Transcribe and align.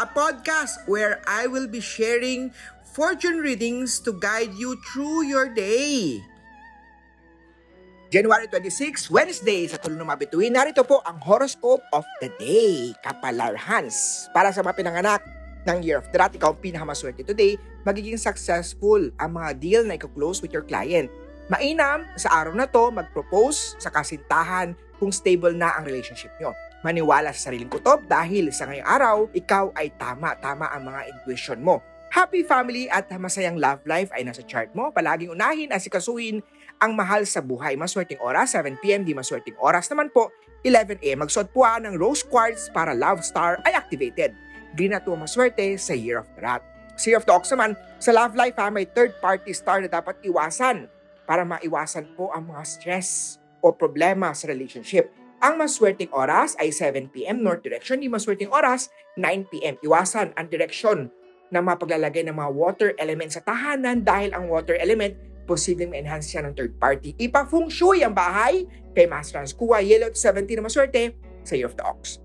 a 0.00 0.06
podcast 0.08 0.88
where 0.88 1.20
I 1.28 1.44
will 1.48 1.68
be 1.68 1.80
sharing 1.80 2.52
fortune 2.92 3.44
readings 3.44 4.00
to 4.04 4.16
guide 4.16 4.56
you 4.56 4.80
through 4.92 5.28
your 5.28 5.52
day. 5.52 6.20
January 8.12 8.44
26, 8.44 9.08
Wednesday, 9.08 9.64
sa 9.64 9.80
tulo 9.80 9.96
ng 9.96 10.04
mabituin, 10.04 10.52
narito 10.52 10.84
po 10.84 11.00
ang 11.08 11.16
horoscope 11.24 11.80
of 11.96 12.04
the 12.20 12.28
day, 12.36 12.92
Kapalar 13.00 13.56
Hans. 13.56 14.28
Para 14.36 14.52
sa 14.52 14.60
mga 14.60 14.76
pinanganak 14.84 15.24
ng 15.64 15.80
Year 15.80 15.96
of 15.96 16.08
the 16.12 16.20
Rat, 16.20 16.36
ikaw 16.36 16.52
ang 16.52 16.60
pinakamaswerte 16.60 17.24
today, 17.24 17.56
magiging 17.88 18.20
successful 18.20 19.00
ang 19.16 19.30
mga 19.32 19.50
deal 19.56 19.82
na 19.88 19.96
ikaklose 19.96 20.44
with 20.44 20.52
your 20.52 20.64
client. 20.64 21.08
Mainam 21.48 22.04
sa 22.20 22.44
araw 22.44 22.52
na 22.52 22.68
to 22.68 22.92
mag-propose 22.92 23.80
sa 23.80 23.88
kasintahan 23.88 24.76
kung 25.00 25.08
stable 25.08 25.56
na 25.56 25.72
ang 25.72 25.88
relationship 25.88 26.36
nyo. 26.36 26.52
Maniwala 26.82 27.30
sa 27.30 27.48
sariling 27.48 27.70
kutob 27.70 28.10
dahil 28.10 28.50
sa 28.50 28.66
ngayong 28.66 28.88
araw, 28.90 29.16
ikaw 29.30 29.70
ay 29.78 29.94
tama-tama 29.94 30.66
ang 30.66 30.90
mga 30.90 31.14
intuition 31.14 31.62
mo. 31.62 31.78
Happy 32.10 32.42
family 32.42 32.90
at 32.90 33.06
masayang 33.22 33.54
love 33.56 33.78
life 33.86 34.10
ay 34.10 34.26
nasa 34.26 34.42
chart 34.42 34.74
mo. 34.74 34.90
Palaging 34.90 35.30
unahin 35.30 35.70
at 35.70 35.78
sikasuhin 35.78 36.42
ang 36.82 36.98
mahal 36.98 37.22
sa 37.22 37.38
buhay. 37.38 37.78
Maswerteng 37.78 38.18
oras, 38.18 38.58
7pm, 38.58 39.06
di 39.06 39.14
maswerteng 39.14 39.54
oras 39.62 39.86
naman 39.94 40.10
po, 40.10 40.34
11am. 40.66 41.22
Magsuot 41.22 41.54
po 41.54 41.62
ah 41.62 41.78
ng 41.78 41.94
rose 41.94 42.26
quartz 42.26 42.66
para 42.74 42.92
love 42.98 43.22
star 43.22 43.62
ay 43.62 43.78
activated. 43.78 44.34
Green 44.74 44.90
ang 44.90 45.06
maswerte 45.22 45.78
sa 45.78 45.94
Year 45.94 46.18
of 46.18 46.26
the 46.34 46.42
Rat. 46.42 46.66
Sa 46.98 47.14
Year 47.14 47.22
of 47.22 47.24
the 47.24 47.32
Ox 47.32 47.54
naman, 47.54 47.78
sa 48.02 48.10
love 48.10 48.34
life 48.34 48.58
ha, 48.58 48.74
may 48.74 48.90
third 48.90 49.14
party 49.22 49.54
star 49.54 49.78
na 49.78 49.86
dapat 49.86 50.18
iwasan 50.26 50.90
para 51.30 51.46
maiwasan 51.46 52.10
po 52.18 52.34
ang 52.34 52.50
mga 52.50 52.62
stress 52.66 53.38
o 53.62 53.70
problema 53.70 54.34
sa 54.34 54.50
relationship. 54.50 55.21
Ang 55.42 55.58
maswerteng 55.58 56.14
oras 56.14 56.54
ay 56.62 56.70
7pm 56.70 57.42
north 57.42 57.66
direction, 57.66 57.98
di 57.98 58.06
maswerteng 58.06 58.54
oras 58.54 58.94
9pm. 59.18 59.74
Iwasan 59.82 60.30
ang 60.38 60.46
direksyon 60.46 61.10
na 61.50 61.58
mapaglalagay 61.58 62.22
ng 62.30 62.38
mga 62.38 62.50
water 62.54 62.90
element 62.94 63.34
sa 63.34 63.42
tahanan 63.42 64.06
dahil 64.06 64.30
ang 64.30 64.46
water 64.46 64.78
element 64.78 65.18
posibleng 65.42 65.90
ma-enhance 65.90 66.30
siya 66.30 66.46
ng 66.46 66.54
third 66.54 66.78
party. 66.78 67.18
Ipa-feng 67.18 67.66
shui 67.66 68.06
ang 68.06 68.14
bahay 68.14 68.70
kay 68.94 69.10
Master 69.10 69.42
Hans 69.42 69.50
Kuha, 69.50 69.82
yellow 69.82 70.14
at 70.14 70.14
70 70.14 70.62
na 70.62 70.70
maswerte 70.70 71.18
sa 71.42 71.58
Year 71.58 71.66
of 71.66 71.74
the 71.74 71.82
Ox. 71.82 72.22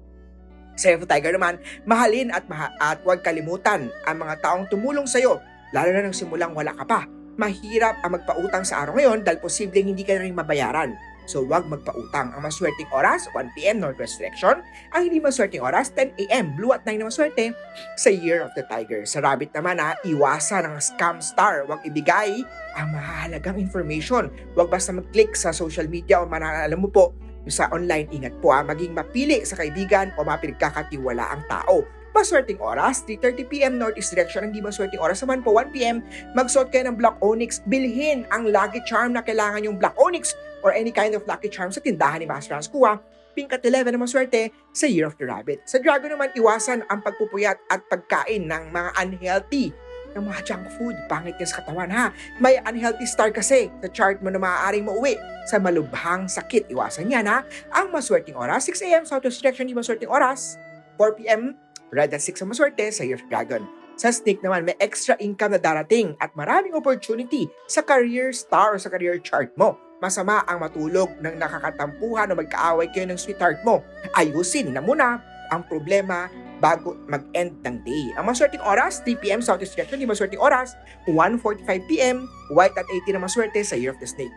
Sa 0.77 0.93
Year 0.93 1.01
of 1.01 1.03
the 1.03 1.09
Tiger 1.09 1.33
naman, 1.33 1.57
mahalin 1.89 2.29
at, 2.29 2.45
maha- 2.45 2.77
at 2.77 3.01
huwag 3.01 3.25
kalimutan 3.25 3.89
ang 4.05 4.21
mga 4.21 4.45
taong 4.45 4.69
tumulong 4.69 5.09
sa'yo, 5.09 5.41
lalo 5.73 5.89
na 5.89 6.05
nang 6.05 6.13
simulang 6.13 6.53
wala 6.53 6.69
ka 6.77 6.85
pa. 6.85 7.09
Mahirap 7.41 7.97
ang 8.05 8.13
magpautang 8.13 8.61
sa 8.61 8.85
araw 8.85 8.93
ngayon 9.01 9.25
dahil 9.25 9.41
posibleng 9.41 9.89
hindi 9.89 10.05
ka 10.05 10.21
na 10.21 10.29
rin 10.29 10.37
mabayaran. 10.37 10.93
So 11.27 11.43
huwag 11.43 11.67
magpautang. 11.67 12.31
Ang 12.31 12.41
maswerteng 12.41 12.87
oras, 12.95 13.27
1pm 13.35 13.83
Northwest 13.83 14.17
Direction. 14.17 14.63
Ang 14.95 15.11
hindi 15.11 15.19
maswerteng 15.19 15.61
oras, 15.61 15.91
10am 15.91 16.55
Blue 16.55 16.71
at 16.71 16.87
9 16.87 17.03
na 17.03 17.11
maswerte 17.11 17.51
sa 17.99 18.07
Year 18.07 18.41
of 18.41 18.55
the 18.55 18.63
Tiger. 18.71 19.03
Sa 19.03 19.19
Rabbit 19.19 19.51
naman 19.51 19.77
ha, 19.83 19.99
iwasan 20.07 20.63
ang 20.63 20.79
scam 20.79 21.19
star. 21.19 21.67
Huwag 21.67 21.83
ibigay 21.83 22.41
ang 22.79 22.95
mahalagang 22.95 23.59
information. 23.59 24.31
Huwag 24.55 24.71
basta 24.71 24.95
mag-click 24.95 25.35
sa 25.35 25.51
social 25.51 25.91
media 25.91 26.23
o 26.23 26.25
mananalam 26.25 26.79
mo 26.79 26.87
po 26.87 27.11
sa 27.51 27.67
online. 27.75 28.07
Ingat 28.07 28.39
po 28.39 28.55
ha, 28.55 28.63
maging 28.63 28.95
mapili 28.95 29.43
sa 29.43 29.59
kaibigan 29.59 30.15
o 30.15 30.23
mapinagkakatiwala 30.23 31.27
ang 31.27 31.43
tao. 31.51 31.83
Maswerteng 32.15 32.57
oras, 32.57 33.05
3.30pm 33.05 33.77
Northeast 33.77 34.09
Direction. 34.09 34.49
Hindi 34.49 34.63
maswerteng 34.63 34.97
oras 34.97 35.21
naman 35.21 35.45
po, 35.45 35.53
1pm. 35.53 36.01
Magsuot 36.33 36.73
kayo 36.73 36.89
ng 36.89 36.97
Black 36.97 37.19
Onyx. 37.21 37.61
Bilhin 37.69 38.25
ang 38.33 38.49
lucky 38.49 38.81
charm 38.89 39.13
na 39.13 39.21
kailangan 39.21 39.61
yung 39.61 39.77
Black 39.77 39.93
Onyx 40.01 40.33
or 40.67 40.75
any 40.75 40.91
kind 40.91 41.15
of 41.15 41.23
lucky 41.23 41.47
charm 41.47 41.71
sa 41.71 41.79
tindahan 41.79 42.19
ni 42.19 42.27
Master 42.27 42.59
Hans 42.59 42.67
Kua. 42.67 42.99
Pink 43.31 43.55
at 43.55 43.63
11 43.63 43.95
na 43.95 44.01
maswerte 44.01 44.51
sa 44.75 44.89
Year 44.89 45.07
of 45.07 45.15
the 45.15 45.23
Rabbit. 45.23 45.63
Sa 45.63 45.79
Dragon 45.79 46.11
naman, 46.11 46.35
iwasan 46.35 46.83
ang 46.91 46.99
pagpupuyat 46.99 47.55
at 47.71 47.85
pagkain 47.87 48.49
ng 48.49 48.73
mga 48.75 48.89
unhealthy 48.99 49.71
ng 50.17 50.25
mga 50.25 50.41
junk 50.41 50.65
food. 50.75 50.97
Pangit 51.05 51.37
yan 51.37 51.45
sa 51.45 51.61
katawan 51.61 51.93
ha. 51.93 52.09
May 52.41 52.57
unhealthy 52.65 53.05
star 53.05 53.29
kasi 53.29 53.69
sa 53.79 53.87
chart 53.93 54.25
mo 54.25 54.33
na 54.33 54.41
maaaring 54.41 54.89
mauwi 54.89 55.15
sa 55.45 55.61
malubhang 55.61 56.25
sakit. 56.25 56.73
Iwasan 56.73 57.13
yan 57.13 57.29
ha. 57.29 57.45
Ang 57.77 57.93
maswerteng 57.93 58.35
oras, 58.35 58.65
6am 58.65 59.05
Southwest 59.05 59.37
Direction, 59.39 59.69
di 59.69 59.77
maswerteng 59.77 60.09
oras. 60.09 60.57
4pm, 60.97 61.53
red 61.93 62.09
at 62.09 62.25
6 62.25 62.41
ang 62.41 62.49
maswerte 62.49 62.89
sa 62.89 63.05
Year 63.05 63.21
of 63.21 63.25
Dragon. 63.29 63.61
Sa 63.97 64.09
Snake 64.13 64.41
naman, 64.45 64.65
may 64.65 64.77
extra 64.77 65.17
income 65.17 65.57
na 65.57 65.61
darating 65.61 66.13
at 66.21 66.33
maraming 66.37 66.73
opportunity 66.73 67.49
sa 67.65 67.81
career 67.81 68.29
star 68.29 68.77
o 68.77 68.81
sa 68.81 68.93
career 68.93 69.17
chart 69.21 69.53
mo. 69.57 69.77
Masama 69.97 70.45
ang 70.45 70.61
matulog 70.61 71.09
ng 71.17 71.41
nakakatampuhan 71.41 72.29
o 72.29 72.37
magkaaway 72.37 72.85
kayo 72.93 73.09
ng 73.09 73.17
sweetheart 73.17 73.57
mo. 73.65 73.81
Ayusin 74.13 74.69
na 74.69 74.77
muna 74.77 75.17
ang 75.49 75.65
problema 75.65 76.29
bago 76.61 76.93
mag-end 77.09 77.57
ng 77.65 77.81
day. 77.81 78.13
Ang 78.13 78.29
maswerteng 78.29 78.61
oras, 78.61 79.01
3pm 79.01 79.41
Southeast 79.41 79.73
Direction, 79.73 79.97
di 79.97 80.05
maswerteng 80.05 80.41
oras, 80.41 80.77
1.45pm, 81.09 82.29
white 82.53 82.77
at 82.77 82.85
80 83.09 83.17
na 83.17 83.21
maswerte 83.25 83.57
sa 83.65 83.73
Year 83.73 83.89
of 83.89 83.97
the 83.97 84.05
Snake. 84.05 84.33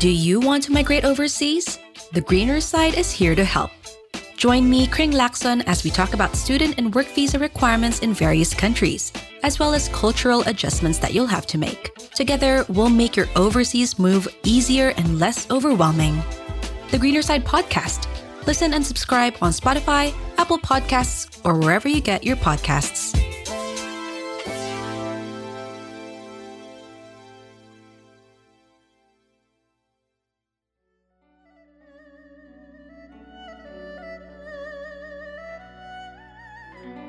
Do 0.00 0.08
you 0.08 0.40
want 0.40 0.64
to 0.68 0.72
migrate 0.72 1.04
overseas? 1.04 1.80
The 2.12 2.24
Greener 2.24 2.60
Side 2.60 2.96
is 2.96 3.12
here 3.12 3.36
to 3.36 3.44
help. 3.44 3.79
Join 4.40 4.70
me, 4.70 4.86
Kring 4.86 5.10
Lakson, 5.10 5.60
as 5.66 5.84
we 5.84 5.90
talk 5.90 6.14
about 6.14 6.34
student 6.34 6.76
and 6.78 6.94
work 6.94 7.06
visa 7.08 7.38
requirements 7.38 7.98
in 7.98 8.14
various 8.14 8.54
countries, 8.54 9.12
as 9.42 9.58
well 9.58 9.74
as 9.74 9.90
cultural 9.90 10.40
adjustments 10.46 10.98
that 11.00 11.12
you'll 11.12 11.26
have 11.26 11.46
to 11.48 11.58
make. 11.58 11.94
Together, 12.14 12.64
we'll 12.70 12.88
make 12.88 13.16
your 13.16 13.26
overseas 13.36 13.98
move 13.98 14.26
easier 14.42 14.94
and 14.96 15.18
less 15.18 15.50
overwhelming. 15.50 16.18
The 16.90 16.96
Greener 16.96 17.20
Side 17.20 17.44
Podcast. 17.44 18.06
Listen 18.46 18.72
and 18.72 18.84
subscribe 18.84 19.36
on 19.42 19.52
Spotify, 19.52 20.14
Apple 20.38 20.58
Podcasts, 20.58 21.38
or 21.44 21.58
wherever 21.58 21.86
you 21.86 22.00
get 22.00 22.24
your 22.24 22.36
podcasts. 22.36 23.29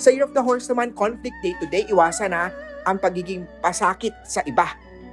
Sa 0.01 0.09
Year 0.09 0.25
of 0.25 0.33
the 0.33 0.41
Horse 0.41 0.65
naman, 0.65 0.97
conflict 0.97 1.37
day 1.45 1.53
to 1.61 1.69
day, 1.69 1.85
iwasan 1.85 2.33
na 2.33 2.49
ang 2.89 2.97
pagiging 2.97 3.45
pasakit 3.61 4.17
sa 4.25 4.41
iba. 4.49 4.65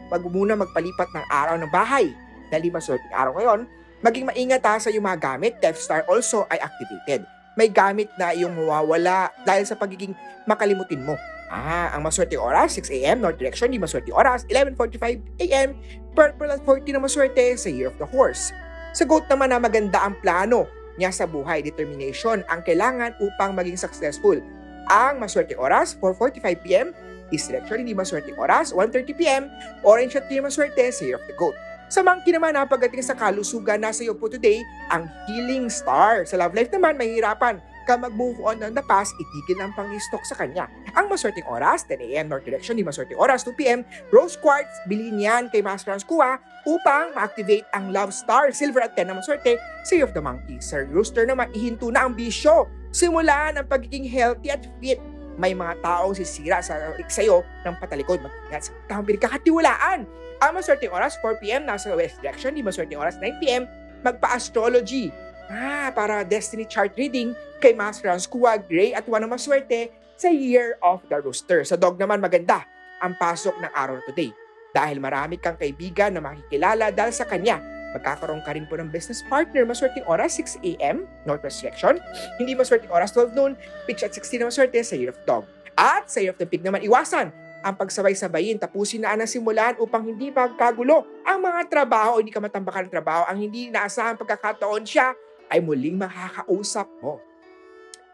Wag 0.08 0.24
muna 0.24 0.56
magpalipat 0.56 1.12
ng 1.12 1.26
araw 1.28 1.60
ng 1.60 1.68
bahay. 1.68 2.08
Dahil 2.48 2.72
maswerteng 2.72 3.12
araw 3.12 3.36
ngayon, 3.36 3.60
maging 4.00 4.24
maingat 4.24 4.64
ha 4.64 4.80
sa 4.80 4.88
iyong 4.88 5.04
mga 5.04 5.20
gamit. 5.20 5.60
Death 5.60 5.76
Star 5.76 6.08
also 6.08 6.48
ay 6.48 6.56
activated. 6.64 7.28
May 7.60 7.68
gamit 7.68 8.08
na 8.16 8.32
iyong 8.32 8.56
mawawala 8.56 9.28
dahil 9.44 9.68
sa 9.68 9.76
pagiging 9.76 10.16
makalimutin 10.48 11.04
mo. 11.04 11.20
Ah, 11.52 11.92
ang 11.92 12.08
maswerte 12.08 12.40
oras, 12.40 12.80
6 12.80 12.88
a.m. 12.88 13.20
North 13.20 13.36
Direction, 13.36 13.68
di 13.68 13.76
maswerte 13.76 14.08
oras, 14.08 14.48
11.45 14.48 15.20
a.m. 15.44 15.76
Purple 16.16 16.48
at 16.48 16.64
40 16.64 16.96
na 16.96 17.00
maswerte 17.04 17.44
sa 17.60 17.68
Year 17.68 17.92
of 17.92 17.96
the 18.00 18.08
Horse. 18.08 18.56
Sa 18.96 19.04
goat 19.04 19.28
naman 19.28 19.52
na 19.52 19.60
maganda 19.60 20.00
ang 20.00 20.16
plano 20.24 20.64
niya 20.96 21.12
sa 21.12 21.28
buhay, 21.28 21.60
determination 21.60 22.40
ang 22.48 22.64
kailangan 22.64 23.12
upang 23.20 23.52
maging 23.52 23.76
successful. 23.76 24.40
Ang 24.88 25.20
maswerte 25.20 25.52
oras, 25.54 25.92
4.45pm, 26.00 26.96
East 27.28 27.52
Direction, 27.52 27.84
hindi 27.84 27.92
maswerte 27.92 28.32
oras, 28.40 28.72
1.30pm, 28.72 29.52
Orange 29.84 30.16
at 30.16 30.24
di 30.32 30.40
maswerte 30.40 30.80
sa 30.88 31.04
Year 31.04 31.20
of 31.20 31.24
the 31.28 31.36
Goat. 31.36 31.52
Sa 31.88 32.04
monkey 32.04 32.32
naman 32.32 32.56
ha, 32.56 32.68
pagdating 32.68 33.00
sa 33.00 33.16
kalusugan, 33.16 33.80
nasa 33.80 34.04
iyo 34.04 34.12
po 34.12 34.28
today 34.28 34.60
ang 34.92 35.08
healing 35.28 35.72
star. 35.72 36.24
Sa 36.28 36.36
love 36.36 36.52
life 36.52 36.68
naman, 36.68 36.96
mahirapan 37.00 37.60
ka 37.88 37.96
mag-move 37.96 38.36
on 38.44 38.60
ng 38.60 38.76
the 38.76 38.84
past, 38.84 39.16
itigil 39.16 39.64
ang 39.64 39.72
pang-stock 39.72 40.20
sa 40.28 40.36
kanya. 40.36 40.68
Ang 40.92 41.08
maswerteng 41.08 41.48
oras, 41.48 41.88
10am 41.88 42.28
North 42.28 42.44
Direction, 42.44 42.76
di 42.76 42.84
maswerteng 42.84 43.16
oras, 43.16 43.48
2pm, 43.48 43.80
Rose 44.12 44.36
Quartz, 44.36 44.84
bilhin 44.84 45.16
yan 45.16 45.48
kay 45.48 45.64
Master 45.64 45.96
Hans 45.96 46.04
Kua 46.04 46.36
upang 46.68 47.16
ma-activate 47.16 47.64
ang 47.72 47.88
Love 47.88 48.12
Star, 48.12 48.52
Silver 48.52 48.84
at 48.84 48.92
10 48.92 49.08
na 49.08 49.16
maswerte, 49.16 49.56
Sea 49.88 50.04
of 50.04 50.12
the 50.12 50.20
Monkey. 50.20 50.60
Sir 50.60 50.84
Rooster 50.92 51.24
naman, 51.24 51.48
ihinto 51.56 51.88
na 51.88 52.04
ang 52.04 52.12
bisyo. 52.12 52.68
Simulan 52.92 53.56
ang 53.56 53.64
pagiging 53.64 54.04
healthy 54.04 54.52
at 54.52 54.68
fit. 54.76 55.00
May 55.40 55.56
mga 55.56 55.80
taong 55.80 56.12
sisira 56.12 56.60
sa 56.60 56.92
sa'yo 57.08 57.40
ng 57.64 57.74
patalikod. 57.80 58.20
Mag-ingat 58.20 58.68
sa 58.68 58.72
taong 58.90 59.06
pinagkakatiwalaan. 59.08 60.04
Ang 60.44 60.52
maswerteng 60.52 60.92
oras, 60.92 61.16
4pm, 61.24 61.64
nasa 61.64 61.88
West 61.96 62.20
Direction, 62.20 62.52
di 62.52 62.60
maswerteng 62.60 63.00
oras, 63.00 63.16
9pm, 63.16 63.64
magpa-astrology 64.04 65.10
Ah, 65.48 65.88
para 65.96 66.20
destiny 66.28 66.68
chart 66.68 66.92
reading 67.00 67.32
kay 67.64 67.72
Master 67.72 68.12
Hans 68.12 68.28
Kua, 68.28 68.60
Gray 68.60 68.92
at 68.92 69.08
Juan 69.08 69.24
maswerte 69.24 69.88
sa 70.20 70.28
Year 70.28 70.76
of 70.84 71.00
the 71.08 71.16
Rooster. 71.16 71.64
Sa 71.64 71.72
dog 71.72 71.96
naman 71.96 72.20
maganda 72.20 72.68
ang 73.00 73.16
pasok 73.16 73.56
ng 73.56 73.72
araw 73.72 73.96
na 73.96 74.04
today. 74.04 74.28
Dahil 74.76 75.00
marami 75.00 75.40
kang 75.40 75.56
kaibigan 75.56 76.12
na 76.12 76.20
makikilala 76.20 76.92
dahil 76.92 77.16
sa 77.16 77.24
kanya. 77.24 77.64
Magkakaroon 77.96 78.44
ka 78.44 78.52
rin 78.52 78.68
po 78.68 78.76
ng 78.76 78.92
business 78.92 79.24
partner. 79.24 79.64
Maswerteng 79.64 80.04
oras 80.04 80.36
6 80.36 80.60
a.m. 80.60 81.08
Northwest 81.24 81.64
Direction. 81.64 81.96
Hindi 82.36 82.52
maswerteng 82.52 82.92
oras 82.92 83.16
12 83.16 83.32
noon. 83.32 83.56
Pitch 83.88 84.04
at 84.04 84.12
16 84.12 84.44
na 84.44 84.52
maswerte 84.52 84.76
sa 84.84 85.00
Year 85.00 85.16
of 85.16 85.18
Dog. 85.24 85.48
At 85.72 86.12
sa 86.12 86.20
Year 86.20 86.36
of 86.36 86.38
the 86.38 86.44
Pig 86.44 86.60
naman 86.60 86.84
iwasan 86.84 87.32
ang 87.64 87.74
pagsabay-sabayin, 87.74 88.60
tapusin 88.60 89.02
na 89.02 89.16
ang 89.16 89.24
simulan 89.24 89.74
upang 89.80 90.04
hindi 90.04 90.28
magkagulo 90.28 91.08
ang 91.24 91.40
mga 91.40 91.72
trabaho 91.72 92.18
o 92.18 92.18
hindi 92.20 92.30
ka 92.30 92.38
matambakan 92.38 92.86
ng 92.86 92.92
trabaho. 92.92 93.24
Ang 93.26 93.48
hindi 93.48 93.72
inaasahan 93.72 94.20
pagkakataon 94.20 94.84
siya 94.84 95.16
ay 95.48 95.60
muling 95.60 95.96
makakausap 95.96 96.88
mo. 97.00 97.20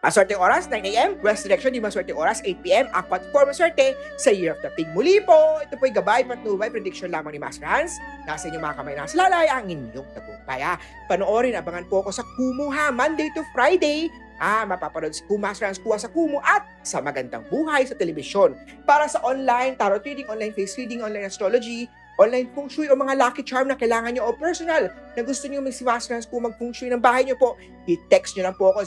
Maswerte 0.05 0.37
oras, 0.37 0.69
9 0.69 0.85
a.m. 0.85 1.17
West 1.25 1.49
Direction, 1.49 1.73
di 1.73 1.81
maswerte 1.81 2.13
oras, 2.13 2.45
8 2.45 2.61
p.m. 2.61 2.93
Aquat 2.93 3.25
4 3.33 3.49
maswerte 3.49 3.97
sa 4.21 4.29
Year 4.29 4.53
of 4.53 4.61
the 4.61 4.69
Pig. 4.77 4.85
Muli 4.93 5.17
po, 5.25 5.65
ito 5.65 5.81
po'y 5.81 5.89
gabay, 5.89 6.29
patnubay, 6.29 6.69
prediction 6.69 7.09
lamang 7.09 7.33
ni 7.33 7.41
Master 7.41 7.65
Hans. 7.65 7.97
Nasa 8.29 8.53
inyong 8.53 8.61
mga 8.69 8.77
kamay 8.77 8.95
nasa 9.01 9.17
lalay 9.17 9.49
ang 9.49 9.65
inyong 9.65 10.05
tagumpay. 10.13 10.61
Ha? 10.61 10.77
Panoorin, 11.09 11.57
abangan 11.57 11.89
po 11.89 12.05
ako 12.05 12.13
sa 12.13 12.21
Kumu 12.37 12.69
ha, 12.69 12.93
Monday 12.93 13.33
to 13.33 13.41
Friday. 13.57 14.13
Ah, 14.37 14.69
mapapanood 14.69 15.17
si 15.17 15.25
Kumu 15.25 15.41
Master 15.41 15.73
Hans 15.73 15.81
Kuha 15.81 15.97
sa 15.97 16.13
Kumu 16.13 16.37
at 16.45 16.69
sa 16.85 17.01
Magandang 17.01 17.49
Buhay 17.49 17.89
sa 17.89 17.97
telebisyon. 17.97 18.53
Para 18.85 19.09
sa 19.09 19.25
online 19.25 19.73
tarot 19.81 20.05
reading, 20.05 20.29
online 20.29 20.53
face 20.53 20.77
reading, 20.77 21.01
online 21.01 21.33
astrology, 21.33 21.89
online 22.21 22.47
feng 22.55 22.71
shui 22.71 22.87
o 22.91 22.95
mga 22.95 23.19
lucky 23.19 23.43
charm 23.43 23.67
na 23.67 23.77
kailangan 23.79 24.15
nyo 24.15 24.31
o 24.31 24.33
personal 24.35 24.87
na 25.15 25.21
gusto 25.23 25.51
nyo 25.51 25.59
may 25.59 25.75
si 25.75 25.83
Master 25.83 26.15
Hans 26.15 26.27
kung 26.31 26.47
mag 26.47 26.55
feng 26.55 26.71
shui 26.71 26.91
ng 26.91 27.03
bahay 27.03 27.27
nyo 27.27 27.35
po, 27.35 27.59
i-text 27.91 28.39
nyo 28.39 28.51
lang 28.51 28.57
po 28.57 28.71
ako 28.71 28.87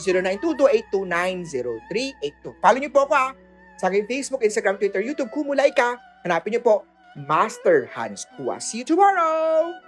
0922-829-0382. 0.92 2.56
Follow 2.60 2.80
nyo 2.80 2.90
po 2.92 3.00
ako 3.04 3.14
ha 3.16 3.28
sa 3.78 3.86
aking 3.86 4.10
Facebook, 4.10 4.42
Instagram, 4.42 4.74
Twitter, 4.76 4.98
YouTube, 4.98 5.30
Kumulay 5.30 5.70
ka. 5.70 5.94
Hanapin 6.26 6.58
nyo 6.58 6.62
po 6.64 6.74
Master 7.14 7.86
Hans 7.94 8.26
Kua. 8.34 8.58
See 8.58 8.82
you 8.82 8.86
tomorrow! 8.86 9.87